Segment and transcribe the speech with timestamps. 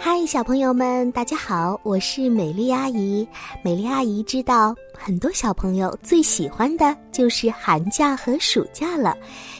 [0.00, 3.26] 嗨，小朋友们，大家好，我是美丽阿姨。
[3.62, 9.16] 美丽阿姨知道，很多小朋友最喜欢的就是寒假和暑假了，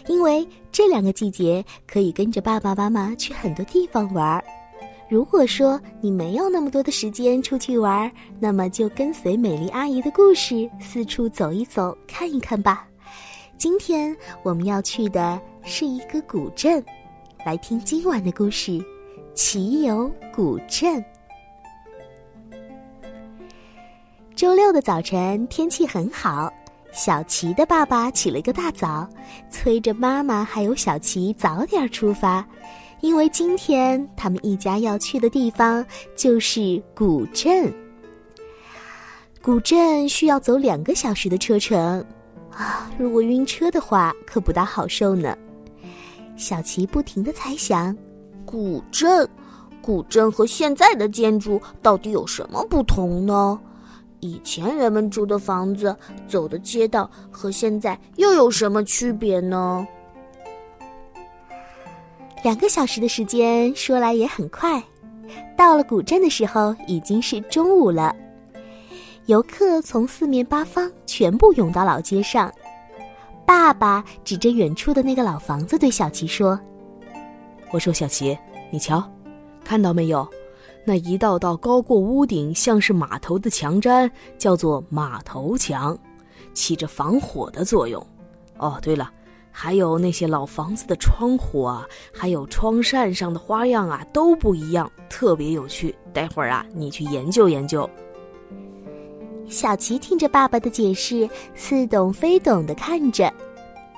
[0.07, 4.43] 因为这两个季节可以跟着爸爸妈妈去很多地方玩。
[5.09, 12.87] 如果说你没有那么多的时间出去玩，那么就跟随美丽阿姨的故事四处走一走，看一看吧。
[13.59, 16.83] 今天我们要去的是一个古镇，
[17.45, 18.81] 来听今晚的故事。
[19.39, 21.03] 奇游古镇。
[24.35, 26.53] 周六的早晨，天气很好。
[26.91, 29.09] 小琪的爸爸起了个大早，
[29.49, 32.45] 催着妈妈还有小琪早点出发，
[33.01, 35.87] 因为今天他们一家要去的地方
[36.17, 37.73] 就是古镇。
[39.41, 42.05] 古镇需要走两个小时的车程，
[42.51, 45.39] 啊，如果晕车的话，可不大好受呢。
[46.37, 47.97] 小琪不停的猜想。
[48.51, 49.29] 古镇，
[49.83, 53.61] 古镇和现在的建筑到底有什么不同呢？
[54.21, 55.95] 以前人们住的房子、
[56.27, 59.87] 走的街道和现在又有什么区别呢？
[62.43, 64.83] 两个小时的时间说来也很快，
[65.55, 68.17] 到了古镇的时候已经是中午了。
[69.27, 72.51] 游客从四面八方全部涌到老街上。
[73.45, 76.59] 爸爸指着远处的那个老房子对小琪说。
[77.71, 78.37] 我说：“小琪，
[78.71, 79.03] 你瞧，
[79.65, 80.27] 看到没有？
[80.85, 85.97] 那一道道高过屋顶、像是码头的墙毡，叫做码头墙，
[86.55, 88.05] 起着防火的作用。
[88.57, 89.11] 哦，对了，
[89.51, 95.95] 还有那些老房子的窗户啊，还有窗扇上的花样啊，都不一样，特别有趣。
[96.15, 97.89] 待会儿啊，你去研究研究。”
[99.47, 103.33] 小琪听着爸爸的解释，似懂非懂的看着。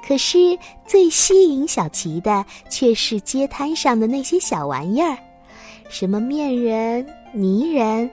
[0.06, 5.16] 可是最吸引小琪的却是街摊上的那些小玩意儿，
[5.88, 8.10] 什么面人、泥人、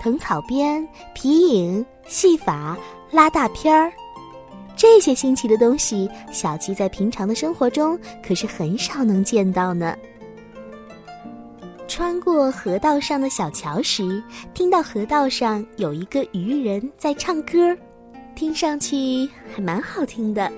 [0.00, 2.76] 藤草编、皮影、戏法、
[3.10, 3.92] 拉大片儿，
[4.76, 9.96] 这些新奇的东西，小琪在平常的生活中可是很少能见到呢。
[11.86, 14.22] 穿过河道上的小桥时，
[14.54, 17.76] 听到河道上有一个渔人在唱歌，
[18.34, 20.52] 听上去还蛮好听的。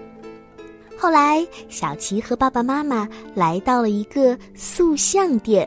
[1.01, 5.67] 后来，小琪和爸爸妈妈来到了一个塑像店。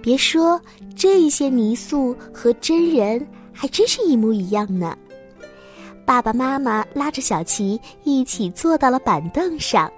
[0.00, 0.60] 别说
[0.94, 4.96] 这些泥塑和真人还真是一模一样呢。
[6.04, 9.92] 爸爸妈妈拉着小琪一起坐到了板凳上，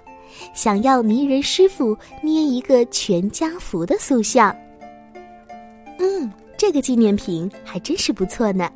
[0.54, 4.56] 想要泥人师傅捏一个全家福的塑像。
[5.98, 8.70] 嗯，这个纪念品还真是不错呢。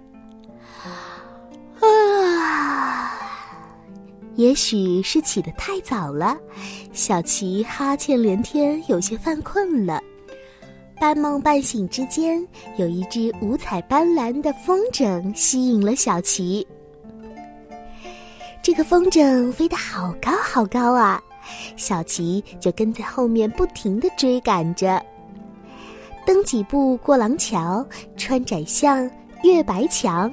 [4.38, 6.38] 也许是起得太早了，
[6.92, 10.00] 小琪哈欠连天，有些犯困了。
[11.00, 12.46] 半梦半醒之间，
[12.76, 16.64] 有一只五彩斑斓的风筝吸引了小琪。
[18.62, 21.20] 这个风筝飞得好高好高啊，
[21.76, 25.04] 小琪就跟在后面不停地追赶着。
[26.24, 27.84] 蹬几步过廊桥，
[28.16, 29.10] 穿窄巷，
[29.42, 30.32] 越白墙。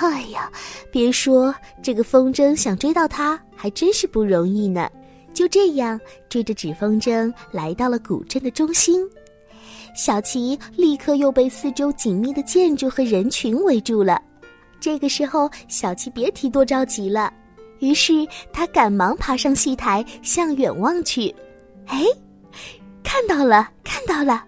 [0.00, 0.50] 哎呀，
[0.90, 4.88] 别说这个风筝想追到它，还真是不容易呢。
[5.32, 9.00] 就这样追着纸风筝来到了古镇的中心，
[9.96, 14.20] 小琪立刻又被四周紧密的建筑和人群围住了。
[14.78, 17.32] 这个时候，小琪别提多着急了。
[17.80, 18.12] 于是
[18.52, 21.34] 他赶忙爬上戏台，向远望去。
[21.86, 22.04] 哎，
[23.02, 24.44] 看到了，看到了！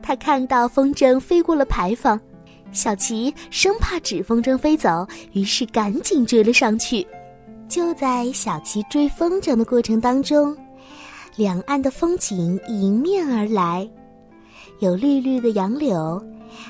[0.00, 2.18] 他看到风筝飞过了牌坊。
[2.72, 7.06] 小琪生怕纸风筝飞走，于是赶紧追了上去。
[7.68, 10.56] 就在小琪追风筝的过程当中，
[11.36, 13.88] 两岸的风景迎面而来，
[14.78, 16.22] 有绿绿的杨柳，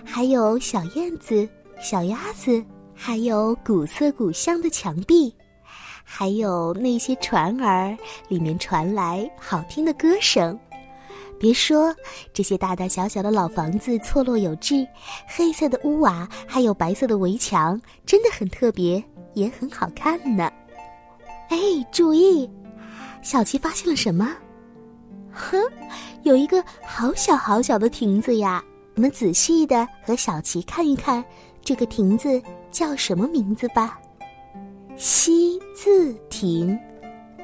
[0.05, 1.49] 还有小燕子、
[1.81, 2.65] 小鸭子，
[2.95, 5.33] 还有古色古香的墙壁，
[6.03, 7.97] 还有那些船儿，
[8.29, 10.59] 里面传来好听的歌声。
[11.39, 11.95] 别说
[12.33, 14.87] 这些大大小小的老房子错落有致，
[15.27, 19.03] 黑色的屋瓦还有白色的围墙，真的很特别，
[19.35, 20.51] 也很好看呢。
[21.49, 21.57] 哎，
[21.93, 22.51] 注意，
[23.23, 24.35] 小琪发现了什么？
[25.33, 25.59] 哼，
[26.25, 28.63] 有一个好小好小的亭子呀！
[28.97, 31.25] 我们仔细的和小琪看一看，
[31.63, 32.43] 这个亭子
[32.73, 33.97] 叫什么名字吧？
[34.97, 36.77] 西字亭。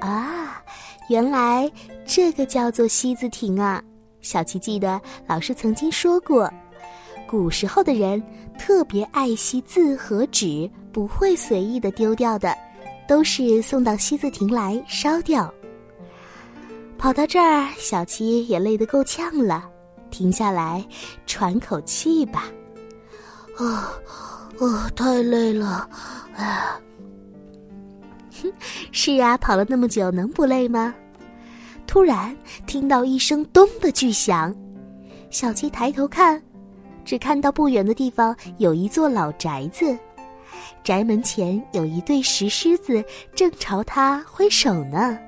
[0.00, 0.60] 啊，
[1.08, 1.70] 原来
[2.06, 3.82] 这个叫做西字亭啊！
[4.22, 6.50] 小琪记得老师曾经说过，
[7.28, 8.22] 古时候的人
[8.58, 12.56] 特别爱惜字和纸，不会随意的丢掉的，
[13.06, 15.52] 都是送到西字亭来烧掉。
[16.96, 19.68] 跑到这儿，小琪也累得够呛了，
[20.10, 20.82] 停下来
[21.26, 22.44] 喘口气吧。
[23.58, 23.92] 啊，
[24.58, 25.86] 啊，太累了，
[26.34, 26.64] 哎。
[28.92, 30.94] 是啊，跑了那么久，能不累吗？
[31.86, 32.34] 突然
[32.66, 34.54] 听到一声“咚”的巨响，
[35.30, 36.42] 小七抬头看，
[37.04, 39.96] 只看到不远的地方有一座老宅子，
[40.82, 43.04] 宅门前有一对石狮子
[43.34, 45.18] 正朝他挥手呢。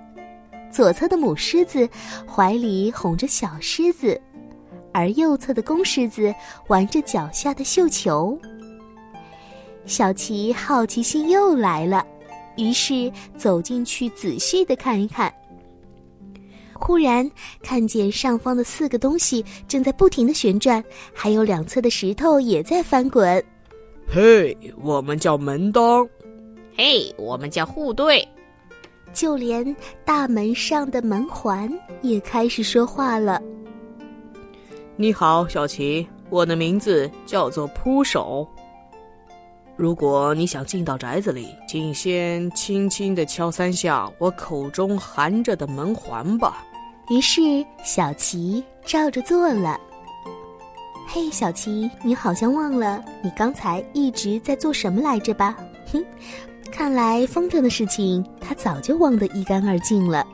[0.73, 1.89] 左侧的母狮子
[2.27, 4.21] 怀里哄着小狮子，
[4.93, 6.35] 而右侧的公狮子
[6.69, 8.39] 玩着脚下的绣球。
[9.85, 12.05] 小琪好奇心又来了。
[12.57, 15.33] 于是走进去仔细的看一看，
[16.75, 17.29] 忽然
[17.63, 20.83] 看见上方的四个东西正在不停的旋转，
[21.15, 23.43] 还有两侧的石头也在翻滚。
[24.07, 26.09] 嘿，我们叫门当。
[26.77, 28.27] 嘿，我们叫护队。
[29.13, 29.75] 就连
[30.05, 33.41] 大门上的门环也开始说话了。
[34.95, 38.47] 你好，小琪，我的名字叫做扑手。
[39.77, 46.65] 如果你想进到宅子里，请先轻轻地敲三下我口中含着的门环吧。
[47.11, 47.43] 于是
[47.85, 49.79] 小琪照着做了。
[51.07, 55.55] 嘿，小琪，你好像忘了你刚才一直在做什么来着吧？
[55.93, 56.03] 哼，
[56.73, 60.27] 看来风筝的事情他早就忘得一干二净了。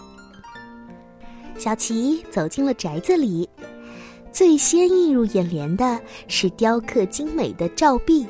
[1.58, 3.48] 小琪走进了宅子里，
[4.30, 8.24] 最先映入眼帘的是雕刻精美的照壁。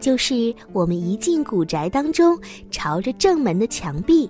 [0.00, 2.38] 就是我们一进古宅当中，
[2.70, 4.28] 朝着正门的墙壁。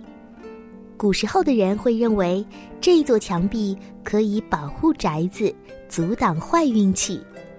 [0.97, 2.45] 古时候的人会认为，
[2.81, 5.55] 这座墙壁可以保护宅子，
[5.89, 7.19] 阻挡坏运气，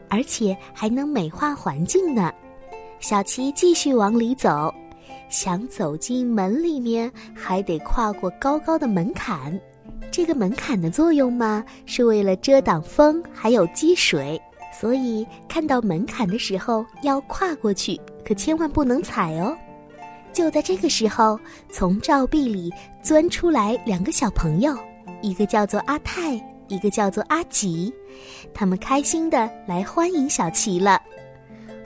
[0.09, 2.31] 而且还能美化环境呢。
[2.99, 4.71] 小琪继续往里走，
[5.27, 9.59] 想走进门里面，还得跨过高高的门槛。
[10.11, 14.39] 这个门槛的作用嘛，是为了遮挡风，还有积水。
[14.71, 19.56] 所以看到门槛的时候要跨过去，可千万不能踩哦。
[20.33, 21.38] 就在这个时候，
[21.69, 22.71] 从照壁里
[23.03, 24.73] 钻出来两个小朋友，
[25.21, 27.94] 一个叫做阿泰，一个叫做阿吉，
[28.53, 31.01] 他们开心的来欢迎小琪了。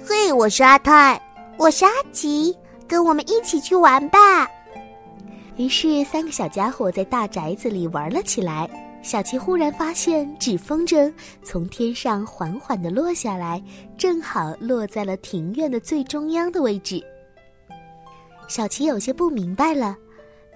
[0.08, 1.20] 嘿，我是阿泰，
[1.58, 2.56] 我是阿吉，
[2.88, 4.48] 跟我们一起去玩吧。
[5.58, 8.70] 于是三个小家伙在大宅子里玩了起来。
[9.06, 11.13] 小琪忽然发现纸风筝
[11.44, 13.63] 从天上缓缓地落下来，
[14.00, 17.06] 正好落在了庭院的最中央的位置。
[18.48, 19.96] 小琪有些不明白了，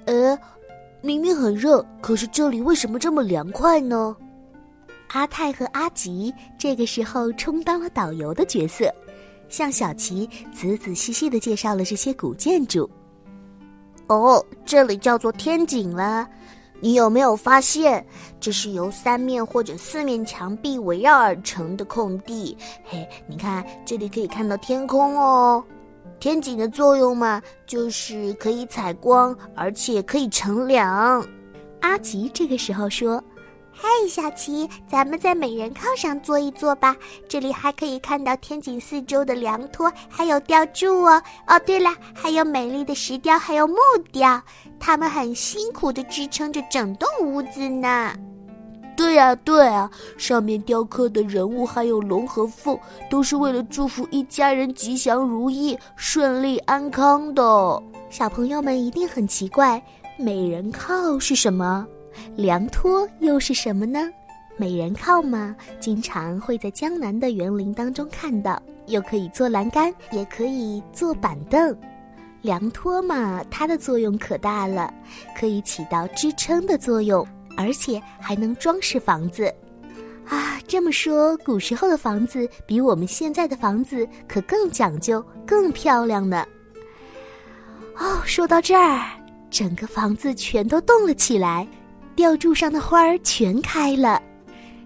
[0.06, 0.36] 呃，
[1.04, 4.18] 明明很热，可是这里为什么这么凉快呢？
[5.10, 8.92] 阿泰和阿吉这个时候充当了导游的角色，
[9.48, 12.90] 向小琪仔仔细细地介绍了这些古建筑。
[14.08, 16.28] 哦，这里叫做天井了。
[16.82, 18.06] 你有没有发现，
[18.40, 22.58] 这是由三面或者四面墙壁围绕而成的空地？
[22.84, 25.64] 嘿，你看这里可以看到天空哦。
[26.20, 31.26] 天井的作用嘛，就是可以采光，而且可以乘凉。
[31.82, 33.24] 阿吉这个时候说。
[33.72, 36.96] 嘿，小琪，咱们在美人靠上坐一坐吧。
[37.28, 41.22] 这里还可以看到天井四周的凉拖，还有吊柱哦。
[41.48, 43.76] 哦，对了，还有美丽的石雕，还有木
[44.12, 44.42] 雕，
[44.80, 48.14] 他们很辛苦地支撑着整栋屋子呢。
[48.98, 52.78] 对呀，对啊，上面雕刻的人物还有龙和凤，
[53.10, 57.44] 都是为了祝福一家人吉祥如意、顺利安康的。
[58.10, 59.82] 小朋友们一定很奇怪，
[60.18, 61.88] 美人靠是什么？
[62.36, 64.10] 凉拖又是什么呢？
[64.58, 71.78] 美人靠嘛，经常会在江南的园林当中看到，又可以做栏杆，也可以做板凳。
[72.42, 74.94] 凉拖嘛，它的作用可大了，
[75.38, 79.54] 可以起到支撑的作用，而且还能装饰房子。
[80.28, 86.46] 啊，这么说，古时候的房子比我们现在的房子可更讲究、更漂亮呢。
[87.98, 89.06] 哦，说到这儿，
[89.50, 91.68] 整个房子全都动了起来。
[92.20, 94.22] 吊柱上的花儿全开了，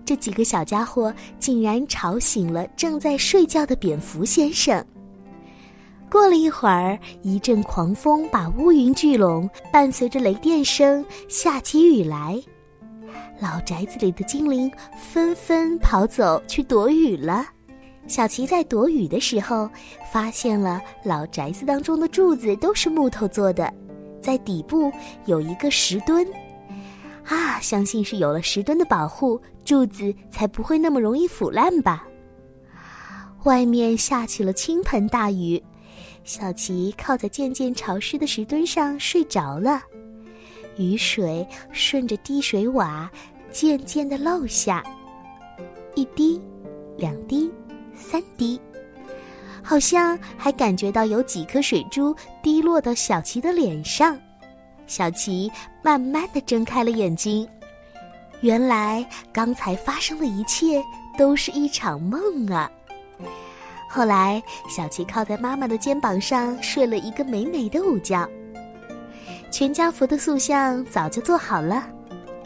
[0.05, 4.85] 这几个小家伙竟然吵醒了正在睡觉的蝙蝠先生。
[6.11, 12.39] 过了一会儿，一阵狂风把乌云聚拢，伴随着雷电声下起雨来。
[13.39, 17.47] 老宅子里的精灵纷纷跑走去躲雨了。
[18.05, 19.67] 小琪在躲雨的时候，
[20.11, 23.73] 发现了老宅子当中的柱子都是木头做的，
[24.21, 24.91] 在底部
[25.25, 26.27] 有一个石墩。
[27.25, 32.05] 啊，相信是有了石墩的保护，柱子才不会那么容易腐烂吧。
[33.43, 35.61] 外面下起了倾盆大雨，
[36.23, 39.81] 小琪靠在渐渐潮湿的石墩上睡着了。
[40.77, 43.09] 雨水顺着滴水瓦
[43.51, 44.83] 渐渐的漏下，
[45.95, 46.41] 一滴，
[46.97, 47.51] 两滴，
[47.93, 48.59] 三滴，
[49.61, 54.19] 好像还感觉到有几颗水珠滴落到小琪的脸上。
[54.93, 57.49] 小琪慢慢的睁开了眼睛，
[58.41, 60.83] 原来刚才发生的一切
[61.17, 62.69] 都是一场梦啊！
[63.89, 68.29] 后来，小琪靠在妈妈的肩膀上睡了一个美美的午觉。
[69.49, 71.83] 全家福的塑像早就做好了，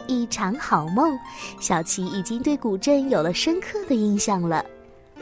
[0.06, 1.18] 一场好梦，
[1.60, 4.64] 小琪已经对古镇有了深刻的印象了。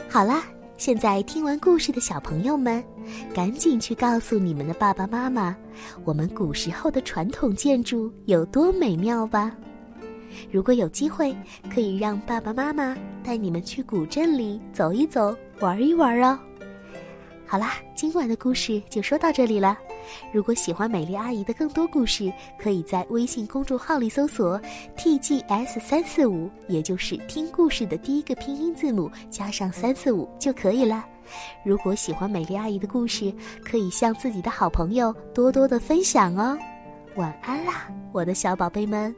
[0.08, 0.44] 好啦，
[0.76, 2.84] 现在听完故事的小朋友们，
[3.34, 5.56] 赶紧去告诉你们的爸爸妈妈，
[6.04, 9.56] 我们古时候的传统建筑有多美妙吧。
[10.50, 11.34] 如果有机会，
[11.72, 16.38] 可以让爸爸妈妈带你们去古镇里走一走、玩一玩哦。
[17.46, 19.78] 好啦，今晚的故事就说到这里了。
[20.32, 24.60] 如果喜欢美丽阿姨的更多故事，可以在微信公众号里搜索
[24.96, 31.04] “tgs 三四五”，也就是听故事的第一个拼音字母加上三四五就可以了。
[31.64, 33.32] 如果喜欢美丽阿姨的故事，
[33.64, 36.56] 可以向自己的好朋友多多的分享哦。
[37.16, 39.14] 晚安啦，我的小宝贝们。